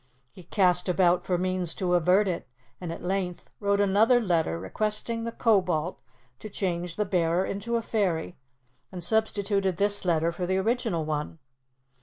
He 0.31 0.41
cast 0.41 0.89
about 0.89 1.27
for 1.27 1.37
means 1.37 1.75
to 1.75 1.93
avert 1.93 2.27
it, 2.27 2.47
and 2.81 2.91
at 2.91 3.03
length 3.03 3.51
wrote 3.59 3.79
another 3.79 4.19
letter, 4.19 4.59
requesting 4.59 5.25
the 5.25 5.31
Kobold 5.31 5.97
to 6.39 6.49
change 6.49 6.95
the 6.95 7.05
bearer 7.05 7.45
into 7.45 7.75
a 7.75 7.83
fairy, 7.83 8.35
and 8.91 9.03
substituted 9.03 9.77
this 9.77 10.03
letter 10.03 10.31
for 10.31 10.47
the 10.47 10.57
original 10.57 11.05
one. 11.05 11.37